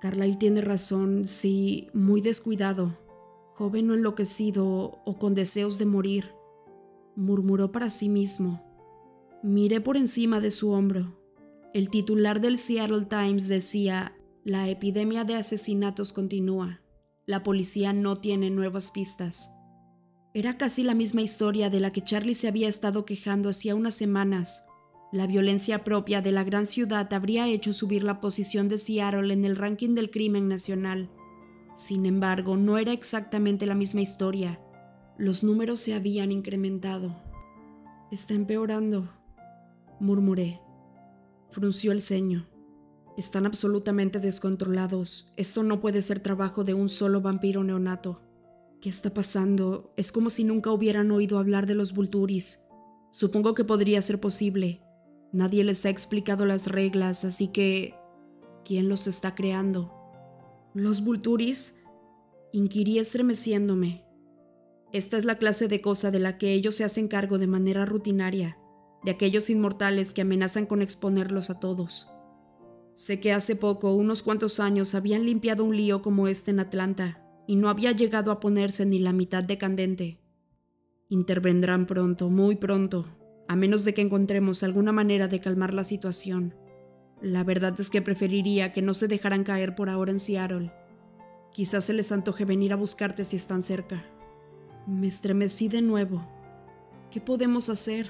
[0.00, 3.03] Carlyle tiene razón, sí, muy descuidado
[3.54, 6.26] joven o enloquecido o con deseos de morir,
[7.14, 8.62] murmuró para sí mismo.
[9.42, 11.20] Miré por encima de su hombro.
[11.72, 16.80] El titular del Seattle Times decía, la epidemia de asesinatos continúa.
[17.26, 19.54] La policía no tiene nuevas pistas.
[20.34, 23.94] Era casi la misma historia de la que Charlie se había estado quejando hacía unas
[23.94, 24.66] semanas.
[25.12, 29.44] La violencia propia de la gran ciudad habría hecho subir la posición de Seattle en
[29.44, 31.08] el ranking del crimen nacional.
[31.74, 34.60] Sin embargo, no era exactamente la misma historia.
[35.18, 37.16] Los números se habían incrementado.
[38.12, 39.08] Está empeorando,
[39.98, 40.60] murmuré.
[41.50, 42.48] Frunció el ceño.
[43.16, 45.32] Están absolutamente descontrolados.
[45.36, 48.22] Esto no puede ser trabajo de un solo vampiro neonato.
[48.80, 49.92] ¿Qué está pasando?
[49.96, 52.66] Es como si nunca hubieran oído hablar de los Vulturis.
[53.10, 54.82] Supongo que podría ser posible.
[55.32, 57.94] Nadie les ha explicado las reglas, así que...
[58.64, 60.03] ¿Quién los está creando?
[60.74, 61.84] ¿Los Vulturis?
[62.52, 64.04] Inquirí estremeciéndome.
[64.92, 67.86] Esta es la clase de cosa de la que ellos se hacen cargo de manera
[67.86, 68.58] rutinaria,
[69.04, 72.08] de aquellos inmortales que amenazan con exponerlos a todos.
[72.92, 77.24] Sé que hace poco, unos cuantos años, habían limpiado un lío como este en Atlanta,
[77.46, 80.20] y no había llegado a ponerse ni la mitad de candente.
[81.08, 83.06] Intervendrán pronto, muy pronto,
[83.46, 86.52] a menos de que encontremos alguna manera de calmar la situación.
[87.24, 90.70] La verdad es que preferiría que no se dejaran caer por ahora en Seattle.
[91.54, 94.04] Quizás se les antoje venir a buscarte si están cerca.
[94.86, 96.22] Me estremecí de nuevo.
[97.10, 98.08] ¿Qué podemos hacer?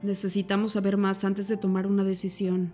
[0.00, 2.72] Necesitamos saber más antes de tomar una decisión.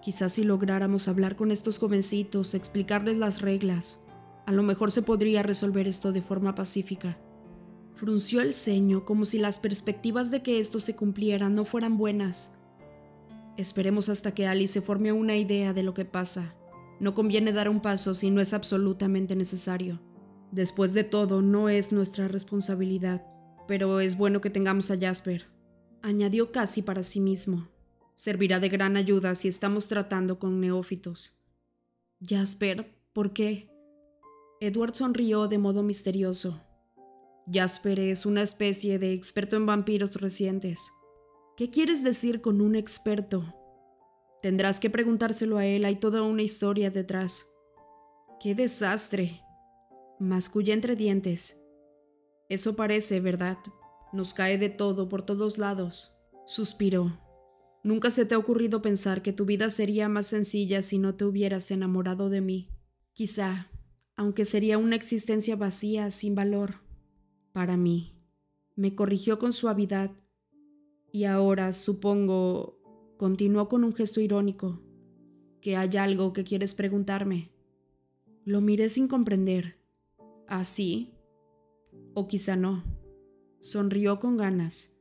[0.00, 4.00] Quizás si lográramos hablar con estos jovencitos, explicarles las reglas,
[4.46, 7.18] a lo mejor se podría resolver esto de forma pacífica.
[7.92, 12.57] Frunció el ceño como si las perspectivas de que esto se cumpliera no fueran buenas.
[13.58, 16.54] Esperemos hasta que Alice se forme una idea de lo que pasa.
[17.00, 20.00] No conviene dar un paso si no es absolutamente necesario.
[20.52, 23.26] Después de todo, no es nuestra responsabilidad,
[23.66, 25.46] pero es bueno que tengamos a Jasper,
[26.02, 27.68] añadió casi para sí mismo.
[28.14, 31.42] Servirá de gran ayuda si estamos tratando con neófitos.
[32.24, 33.72] Jasper, ¿por qué?
[34.60, 36.60] Edward sonrió de modo misterioso.
[37.52, 40.92] Jasper es una especie de experto en vampiros recientes.
[41.58, 43.42] ¿Qué quieres decir con un experto?
[44.42, 47.46] Tendrás que preguntárselo a él, hay toda una historia detrás.
[48.38, 49.42] ¡Qué desastre!
[50.20, 51.60] Masculla entre dientes.
[52.48, 53.58] Eso parece, ¿verdad?
[54.12, 56.20] Nos cae de todo por todos lados.
[56.46, 57.18] Suspiró.
[57.82, 61.24] Nunca se te ha ocurrido pensar que tu vida sería más sencilla si no te
[61.24, 62.68] hubieras enamorado de mí.
[63.14, 63.68] Quizá,
[64.14, 66.76] aunque sería una existencia vacía, sin valor.
[67.52, 68.14] Para mí.
[68.76, 70.12] Me corrigió con suavidad.
[71.12, 72.78] Y ahora, supongo,
[73.16, 74.80] continuó con un gesto irónico,
[75.60, 77.50] que hay algo que quieres preguntarme.
[78.44, 79.78] Lo miré sin comprender.
[80.46, 81.14] ¿Así?
[82.14, 82.84] O quizá no.
[83.58, 84.98] Sonrió con ganas.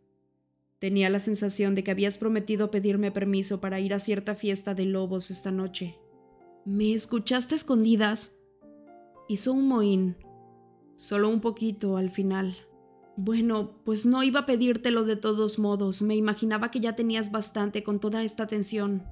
[0.80, 4.86] Tenía la sensación de que habías prometido pedirme permiso para ir a cierta fiesta de
[4.86, 5.98] lobos esta noche.
[6.65, 8.39] ¿Me escuchaste escondidas?
[9.28, 10.17] Hizo un mohín.
[10.96, 12.56] Solo un poquito al final.
[13.18, 16.04] Bueno, pues no iba a pedírtelo de todos modos.
[16.04, 19.04] Me imaginaba que ya tenías bastante con toda esta tensión.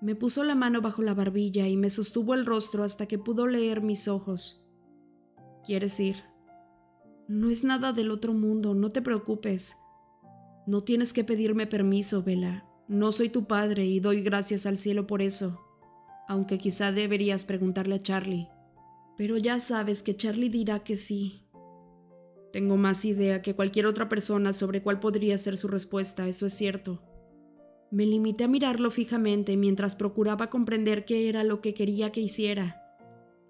[0.00, 3.46] Me puso la mano bajo la barbilla y me sostuvo el rostro hasta que pudo
[3.46, 4.66] leer mis ojos.
[5.62, 6.16] ¿Quieres ir?
[7.28, 9.76] No es nada del otro mundo, no te preocupes.
[10.66, 12.64] No tienes que pedirme permiso, Vela.
[12.88, 15.60] No soy tu padre y doy gracias al cielo por eso.
[16.28, 18.48] Aunque quizá deberías preguntarle a Charlie.
[19.18, 21.47] Pero ya sabes que Charlie dirá que sí.
[22.52, 26.54] Tengo más idea que cualquier otra persona sobre cuál podría ser su respuesta, eso es
[26.54, 27.02] cierto.
[27.90, 32.84] Me limité a mirarlo fijamente mientras procuraba comprender qué era lo que quería que hiciera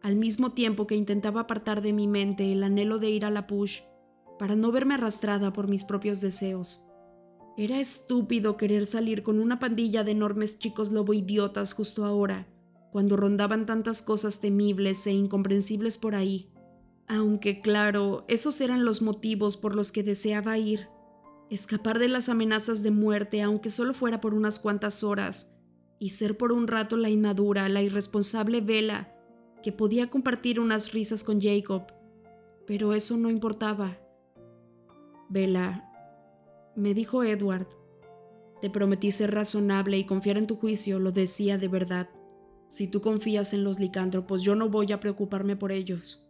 [0.02, 3.46] al mismo tiempo que intentaba apartar de mi mente el anhelo de ir a la
[3.46, 3.80] push
[4.38, 6.84] para no verme arrastrada por mis propios deseos.
[7.56, 12.46] Era estúpido querer salir con una pandilla de enormes chicos lobo idiotas justo ahora,
[12.92, 16.52] cuando rondaban tantas cosas temibles e incomprensibles por ahí.
[17.08, 20.88] Aunque claro, esos eran los motivos por los que deseaba ir.
[21.48, 25.58] Escapar de las amenazas de muerte, aunque solo fuera por unas cuantas horas,
[25.98, 29.14] y ser por un rato la inmadura, la irresponsable vela
[29.62, 31.86] que podía compartir unas risas con Jacob,
[32.66, 33.96] pero eso no importaba.
[35.30, 35.90] Vela,
[36.76, 37.66] me dijo Edward,
[38.60, 42.10] te prometí ser razonable y confiar en tu juicio, lo decía de verdad.
[42.68, 46.27] Si tú confías en los licántropos, yo no voy a preocuparme por ellos.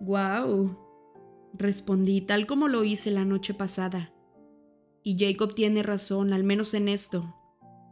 [0.00, 0.76] ¡Guau!
[1.54, 4.12] Respondí tal como lo hice la noche pasada.
[5.02, 7.34] Y Jacob tiene razón, al menos en esto.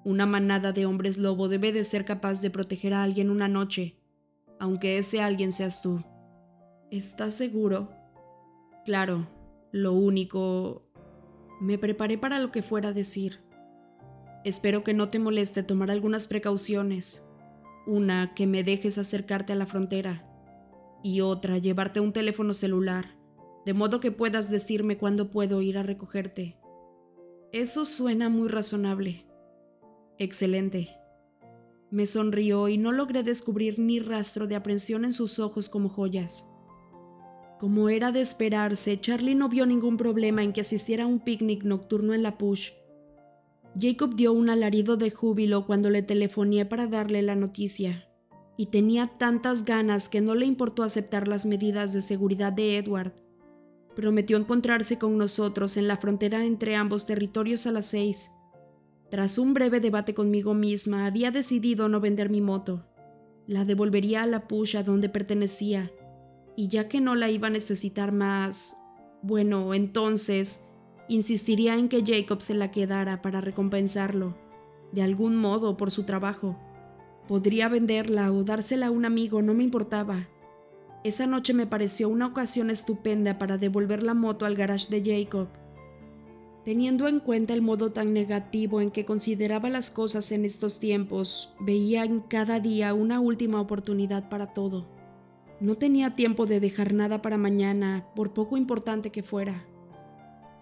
[0.05, 4.01] Una manada de hombres lobo debe de ser capaz de proteger a alguien una noche,
[4.59, 6.03] aunque ese alguien seas tú.
[6.91, 7.91] ¿Estás seguro?
[8.85, 9.29] Claro,
[9.71, 10.89] lo único...
[11.61, 13.41] Me preparé para lo que fuera a decir.
[14.45, 17.29] Espero que no te moleste tomar algunas precauciones.
[17.87, 20.32] Una, que me dejes acercarte a la frontera.
[21.03, 23.19] Y otra, llevarte un teléfono celular.
[23.65, 26.57] de modo que puedas decirme cuándo puedo ir a recogerte.
[27.53, 29.25] Eso suena muy razonable.
[30.19, 30.89] Excelente.
[31.91, 36.51] Me sonrió y no logré descubrir ni rastro de aprensión en sus ojos como joyas.
[37.61, 41.63] Como era de esperarse, Charlie no vio ningún problema en que asistiera a un picnic
[41.63, 42.71] nocturno en la Push.
[43.79, 48.09] Jacob dio un alarido de júbilo cuando le telefoné para darle la noticia,
[48.57, 53.13] y tenía tantas ganas que no le importó aceptar las medidas de seguridad de Edward.
[53.97, 58.31] Prometió encontrarse con nosotros en la frontera entre ambos territorios a las seis.
[59.11, 62.87] Tras un breve debate conmigo misma, había decidido no vender mi moto.
[63.47, 65.91] La devolvería a la Push a donde pertenecía
[66.57, 68.77] y ya que no la iba a necesitar más,
[69.23, 70.69] bueno, entonces
[71.09, 74.37] insistiría en que Jacob se la quedara para recompensarlo,
[74.93, 76.59] de algún modo por su trabajo.
[77.29, 80.29] Podría venderla o dársela a un amigo, no me importaba.
[81.05, 85.49] Esa noche me pareció una ocasión estupenda para devolver la moto al garage de Jacob.
[86.65, 91.55] Teniendo en cuenta el modo tan negativo en que consideraba las cosas en estos tiempos,
[91.59, 94.87] veía en cada día una última oportunidad para todo.
[95.61, 99.65] No tenía tiempo de dejar nada para mañana, por poco importante que fuera.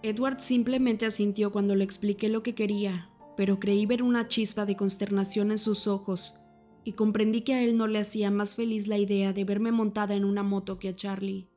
[0.03, 4.75] Edward simplemente asintió cuando le expliqué lo que quería, pero creí ver una chispa de
[4.75, 6.40] consternación en sus ojos
[6.83, 10.15] y comprendí que a él no le hacía más feliz la idea de verme montada
[10.15, 11.47] en una moto que a Charlie.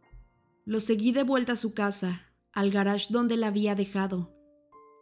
[0.65, 4.35] Lo seguí de vuelta a su casa, al garage donde la había dejado.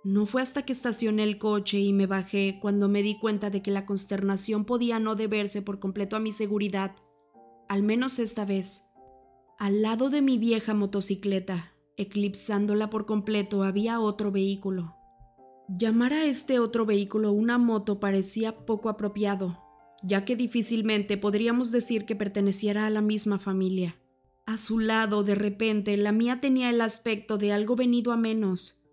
[0.05, 3.63] No fue hasta que estacioné el coche y me bajé cuando me di cuenta de
[3.63, 6.97] que la consternación podía no deberse por completo a mi seguridad,
[7.69, 8.89] al menos esta vez.
[9.59, 14.97] Al lado de mi vieja motocicleta, eclipsándola por completo, había otro vehículo.
[15.69, 19.62] Llamar a este otro vehículo una moto parecía poco apropiado,
[20.03, 23.97] ya que difícilmente podríamos decir que perteneciera a la misma familia.
[24.47, 28.85] A su lado, de repente, la mía tenía el aspecto de algo venido a menos.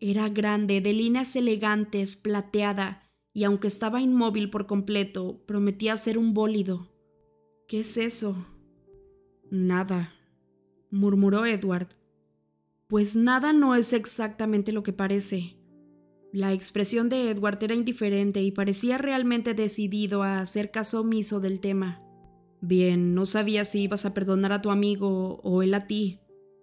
[0.00, 6.34] Era grande, de líneas elegantes, plateada, y aunque estaba inmóvil por completo, prometía ser un
[6.34, 6.92] bólido.
[7.68, 8.36] ¿Qué es eso?
[9.50, 10.14] Nada,
[10.90, 11.88] murmuró Edward.
[12.88, 15.56] Pues nada no es exactamente lo que parece.
[16.34, 21.60] La expresión de Edward era indiferente y parecía realmente decidido a hacer caso omiso del
[21.60, 22.02] tema.
[22.60, 26.18] Bien, no sabía si ibas a perdonar a tu amigo o él a ti,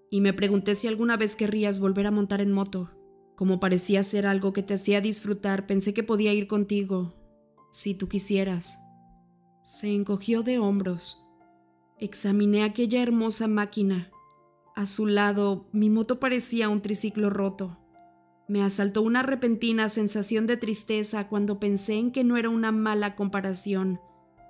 [0.09, 2.91] y me pregunté si alguna vez querrías volver a montar en moto.
[3.37, 7.13] Como parecía ser algo que te hacía disfrutar, pensé que podía ir contigo,
[7.71, 8.77] si tú quisieras.
[9.63, 11.25] Se encogió de hombros.
[11.97, 14.11] Examiné aquella hermosa máquina.
[14.75, 17.80] A su lado, mi moto parecía un triciclo roto.
[18.51, 23.15] Me asaltó una repentina sensación de tristeza cuando pensé en que no era una mala
[23.15, 24.01] comparación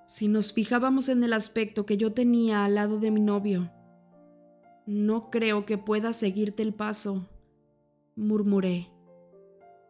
[0.08, 3.72] si nos fijábamos en el aspecto que yo tenía al lado de mi novio.
[4.88, 7.30] No creo que pueda seguirte el paso,
[8.16, 8.90] murmuré.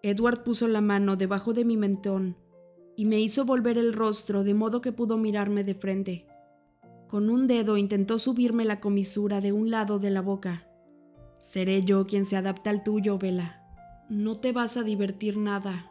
[0.03, 2.35] Edward puso la mano debajo de mi mentón
[2.97, 6.27] y me hizo volver el rostro de modo que pudo mirarme de frente.
[7.07, 10.67] Con un dedo intentó subirme la comisura de un lado de la boca.
[11.39, 13.60] Seré yo quien se adapta al tuyo, Vela.
[14.11, 15.89] No te vas a divertir nada.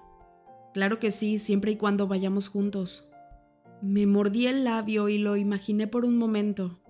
[0.75, 3.15] Claro que sí, siempre y cuando vayamos juntos.
[3.81, 6.83] Me mordí el labio y lo imaginé por un momento.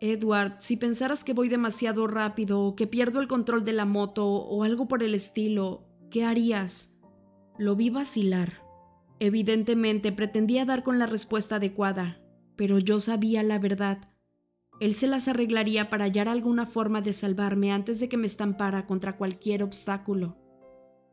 [0.00, 4.26] Edward, si pensaras que voy demasiado rápido o que pierdo el control de la moto
[4.26, 7.00] o algo por el estilo, ¿qué harías?
[7.56, 8.54] Lo vi vacilar.
[9.20, 12.20] Evidentemente pretendía dar con la respuesta adecuada,
[12.56, 13.98] pero yo sabía la verdad.
[14.80, 18.86] Él se las arreglaría para hallar alguna forma de salvarme antes de que me estampara
[18.86, 20.36] contra cualquier obstáculo.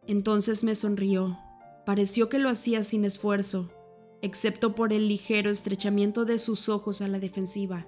[0.08, 1.38] Entonces me sonrió.
[1.86, 3.71] Pareció que lo hacía sin esfuerzo,
[4.21, 7.88] excepto por el ligero estrechamiento de sus ojos a la defensiva.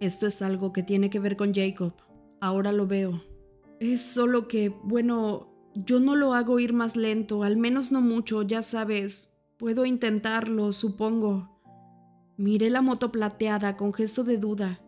[0.00, 1.94] Esto es algo que tiene que ver con Jacob.
[2.40, 3.22] Ahora lo veo.
[3.80, 8.42] Es solo que, bueno, yo no lo hago ir más lento, al menos no mucho,
[8.42, 9.38] ya sabes.
[9.56, 11.53] Puedo intentarlo, supongo.
[12.36, 14.80] Miré la moto plateada con gesto de duda.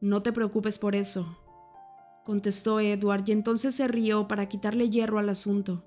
[0.00, 1.38] No te preocupes por eso,
[2.24, 5.84] contestó Edward y entonces se rió para quitarle hierro al asunto.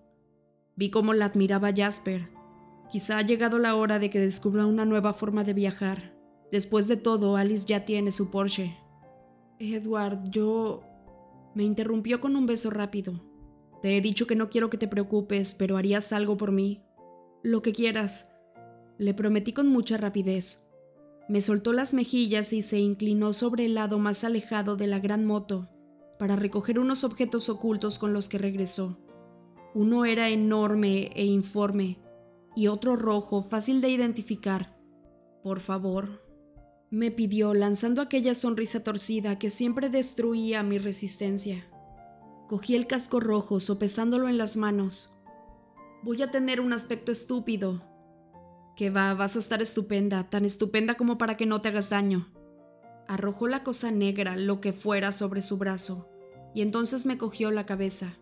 [0.76, 2.30] Vi cómo la admiraba Jasper.
[2.92, 6.16] Quizá ha llegado la hora de que descubra una nueva forma de viajar.
[6.52, 8.78] Después de todo, Alice ya tiene su Porsche.
[9.60, 10.84] Edward, yo...
[11.56, 13.22] me interrumpió con un beso rápido.
[13.82, 16.84] Te he dicho que no quiero que te preocupes, pero harías algo por mí.
[17.44, 18.33] Lo que quieras.
[18.98, 20.70] Le prometí con mucha rapidez.
[21.30, 25.26] Me soltó las mejillas y se inclinó sobre el lado más alejado de la gran
[25.26, 25.70] moto
[26.20, 28.98] para recoger unos objetos ocultos con los que regresó.
[29.74, 32.00] Uno era enorme e informe
[32.56, 34.78] y otro rojo, fácil de identificar.
[35.44, 36.22] Por favor,
[36.92, 41.66] me pidió lanzando aquella sonrisa torcida que siempre destruía mi resistencia.
[42.48, 45.18] Cogí el casco rojo sopesándolo en las manos.
[46.04, 47.82] Voy a tener un aspecto estúpido.
[48.76, 52.32] Que va, vas a estar estupenda, tan estupenda como para que no te hagas daño.
[53.08, 56.10] Arrojó la cosa negra, lo que fuera, sobre su brazo,
[56.56, 58.14] y entonces me cogió la cabeza.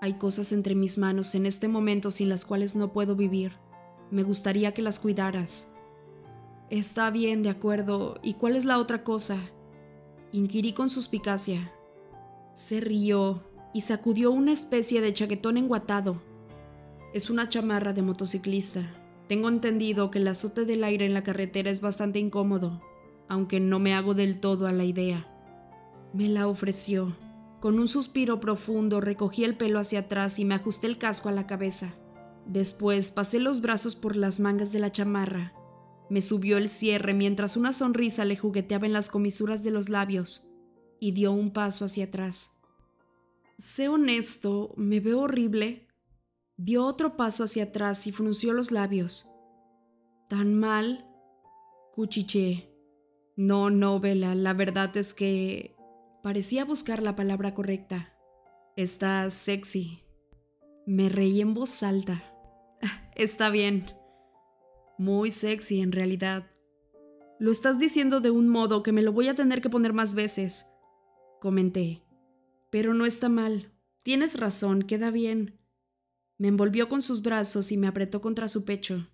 [0.00, 3.52] Hay cosas entre mis manos en este momento sin las cuales no puedo vivir.
[4.10, 5.72] Me gustaría que las cuidaras.
[6.70, 8.18] Está bien, de acuerdo.
[8.22, 9.38] ¿Y cuál es la otra cosa?
[10.32, 11.72] Inquirí con suspicacia.
[12.52, 16.20] Se rió y sacudió una especie de chaquetón enguatado.
[17.14, 19.01] Es una chamarra de motociclista.
[19.32, 22.82] Tengo entendido que el azote del aire en la carretera es bastante incómodo
[23.30, 25.26] aunque no me hago del todo a la idea.
[26.12, 27.16] Me la ofreció.
[27.58, 31.32] Con un suspiro profundo recogí el pelo hacia atrás y me ajusté el casco a
[31.32, 31.94] la cabeza.
[32.44, 35.54] Después pasé los brazos por las mangas de la chamarra.
[36.10, 40.50] Me subió el cierre mientras una sonrisa le jugueteaba en las comisuras de los labios
[41.00, 42.60] y dio un paso hacia atrás.
[43.56, 45.88] Sé honesto, me veo horrible.
[46.64, 49.34] Dio otro paso hacia atrás y frunció los labios.
[50.28, 51.04] ¿Tan mal?
[51.92, 52.72] Cuchiché.
[53.36, 55.74] No, no, Vela, la verdad es que
[56.22, 58.14] parecía buscar la palabra correcta.
[58.76, 60.04] Estás sexy.
[60.86, 62.22] Me reí en voz alta.
[63.16, 63.84] Está bien.
[64.98, 66.46] Muy sexy, en realidad.
[67.40, 70.14] Lo estás diciendo de un modo que me lo voy a tener que poner más
[70.14, 70.66] veces,
[71.40, 72.04] comenté.
[72.70, 73.72] Pero no está mal.
[74.04, 75.58] Tienes razón, queda bien.
[76.42, 79.06] Me envolvió con sus brazos y me apretó contra su pecho.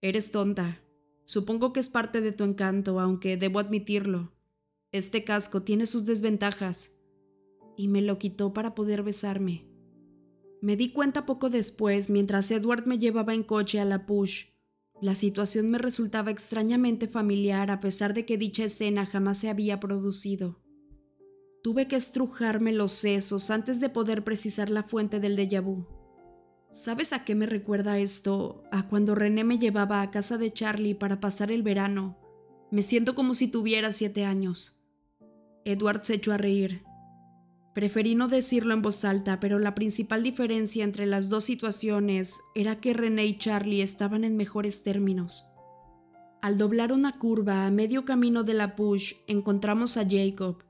[0.00, 0.80] Eres tonta,
[1.24, 4.32] Supongo que es parte de tu encanto, aunque debo admitirlo.
[4.92, 7.00] Este casco tiene sus desventajas.
[7.76, 9.66] Y me lo quitó para poder besarme.
[10.62, 14.44] Me di cuenta poco después, mientras Edward me llevaba en coche a la push.
[15.02, 19.80] La situación me resultaba extrañamente familiar a pesar de que dicha escena jamás se había
[19.80, 20.62] producido.
[21.64, 25.95] Tuve que estrujarme los sesos antes de poder precisar la fuente del déjà vu.
[26.76, 28.62] ¿Sabes a qué me recuerda esto?
[28.70, 32.18] A cuando René me llevaba a casa de Charlie para pasar el verano.
[32.70, 34.78] Me siento como si tuviera siete años.
[35.64, 36.84] Edward se echó a reír.
[37.74, 42.78] Preferí no decirlo en voz alta, pero la principal diferencia entre las dos situaciones era
[42.78, 45.46] que René y Charlie estaban en mejores términos.
[46.42, 50.62] Al doblar una curva a medio camino de la push, encontramos a Jacob,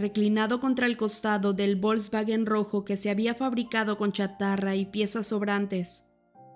[0.00, 5.28] reclinado contra el costado del Volkswagen rojo que se había fabricado con chatarra y piezas
[5.28, 6.10] sobrantes.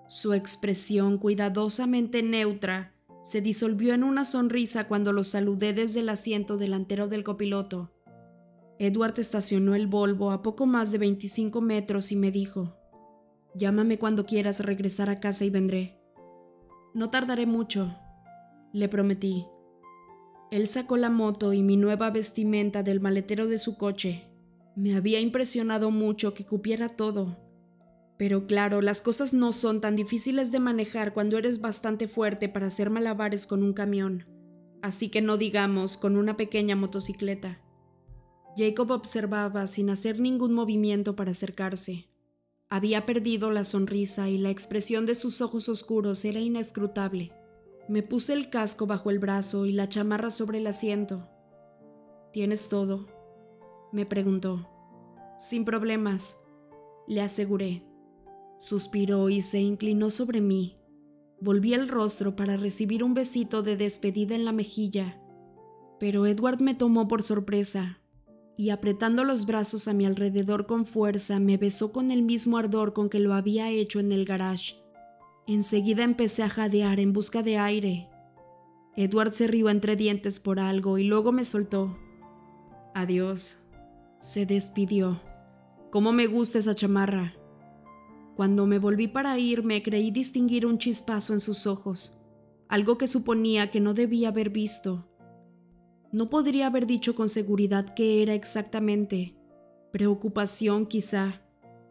[0.07, 2.93] Su expresión cuidadosamente neutra
[3.23, 7.91] se disolvió en una sonrisa cuando lo saludé desde el asiento delantero del copiloto.
[8.77, 12.75] Edward estacionó el Volvo a poco más de 25 metros y me dijo,
[13.55, 15.97] Llámame cuando quieras regresar a casa y vendré.
[16.93, 17.95] No tardaré mucho,
[18.73, 19.45] le prometí.
[20.51, 24.27] Él sacó la moto y mi nueva vestimenta del maletero de su coche.
[24.75, 27.37] Me había impresionado mucho que cupiera todo.
[28.17, 32.67] Pero claro, las cosas no son tan difíciles de manejar cuando eres bastante fuerte para
[32.67, 34.25] hacer malabares con un camión.
[34.81, 37.59] Así que no digamos con una pequeña motocicleta.
[38.55, 42.07] Jacob observaba sin hacer ningún movimiento para acercarse.
[42.69, 47.33] Había perdido la sonrisa y la expresión de sus ojos oscuros era inescrutable.
[47.87, 51.27] Me puse el casco bajo el brazo y la chamarra sobre el asiento.
[52.33, 53.07] ¿Tienes todo?
[53.91, 54.67] me preguntó.
[55.37, 56.43] Sin problemas,
[57.07, 57.85] le aseguré.
[58.57, 60.75] Suspiró y se inclinó sobre mí.
[61.39, 65.21] Volví el rostro para recibir un besito de despedida en la mejilla,
[65.99, 67.99] pero Edward me tomó por sorpresa
[68.57, 72.93] y apretando los brazos a mi alrededor con fuerza me besó con el mismo ardor
[72.93, 74.84] con que lo había hecho en el garage.
[75.47, 78.09] Enseguida empecé a jadear en busca de aire.
[78.95, 81.97] Edward se rió entre dientes por algo y luego me soltó.
[82.95, 83.57] Adiós.
[84.19, 85.21] Se despidió.
[85.91, 87.35] ¿Cómo me gusta esa chamarra?
[88.35, 92.21] Cuando me volví para irme creí distinguir un chispazo en sus ojos,
[92.67, 95.07] algo que suponía que no debía haber visto.
[96.11, 99.37] No podría haber dicho con seguridad qué era exactamente.
[99.91, 101.44] Preocupación quizá,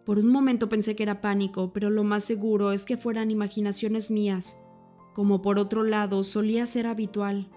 [0.05, 4.11] por un momento pensé que era pánico, pero lo más seguro es que fueran imaginaciones
[4.11, 4.62] mías,
[5.14, 7.50] como por otro lado solía ser habitual.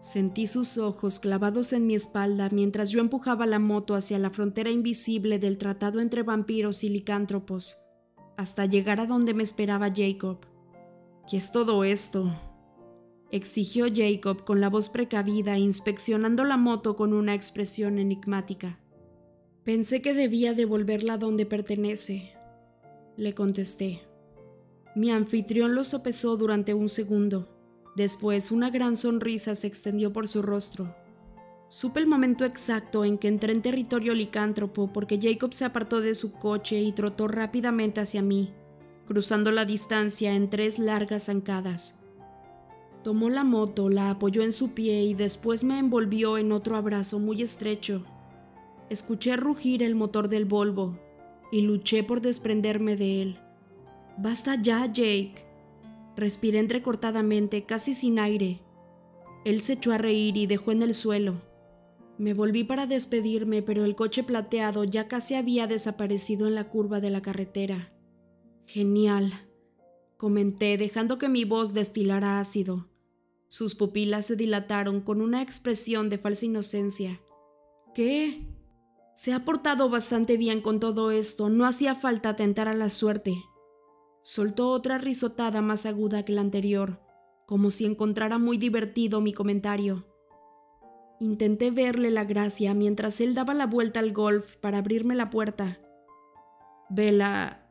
[0.00, 4.70] Sentí sus ojos clavados en mi espalda mientras yo empujaba la moto hacia la frontera
[4.70, 7.76] invisible del tratado entre vampiros y licántropos,
[8.38, 10.38] hasta llegar a donde me esperaba Jacob.
[11.28, 12.32] ¿Qué es todo esto?
[13.30, 18.80] exigió Jacob con la voz precavida, inspeccionando la moto con una expresión enigmática.
[19.64, 22.32] Pensé que debía devolverla donde pertenece,
[23.18, 24.00] le contesté.
[24.94, 27.48] Mi anfitrión lo sopesó durante un segundo.
[27.94, 30.94] Después una gran sonrisa se extendió por su rostro.
[31.68, 36.14] Supe el momento exacto en que entré en territorio licántropo porque Jacob se apartó de
[36.14, 38.54] su coche y trotó rápidamente hacia mí,
[39.06, 42.02] cruzando la distancia en tres largas zancadas.
[43.04, 47.18] Tomó la moto, la apoyó en su pie y después me envolvió en otro abrazo
[47.18, 48.04] muy estrecho.
[48.90, 50.98] Escuché rugir el motor del Volvo
[51.52, 53.38] y luché por desprenderme de él.
[54.18, 55.46] Basta ya, Jake.
[56.16, 58.60] Respiré entrecortadamente, casi sin aire.
[59.44, 61.40] Él se echó a reír y dejó en el suelo.
[62.18, 67.00] Me volví para despedirme, pero el coche plateado ya casi había desaparecido en la curva
[67.00, 67.94] de la carretera.
[68.66, 69.32] Genial,
[70.16, 72.88] comenté, dejando que mi voz destilara ácido.
[73.48, 77.20] Sus pupilas se dilataron con una expresión de falsa inocencia.
[77.94, 78.49] ¿Qué?
[79.20, 83.34] Se ha portado bastante bien con todo esto, no hacía falta tentar a la suerte.
[84.22, 87.02] Soltó otra risotada más aguda que la anterior,
[87.46, 90.06] como si encontrara muy divertido mi comentario.
[91.20, 95.82] Intenté verle la gracia mientras él daba la vuelta al golf para abrirme la puerta.
[96.88, 97.68] Vela,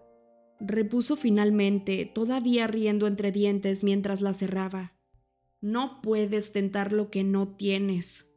[0.59, 4.93] repuso finalmente, todavía riendo entre dientes mientras la cerraba.
[5.61, 8.28] No puedes tentar lo que no tienes.